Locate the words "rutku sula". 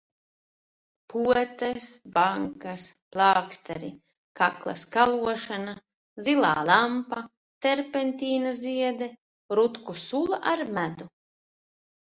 9.59-10.41